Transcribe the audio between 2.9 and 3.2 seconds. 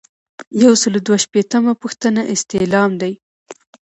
دی.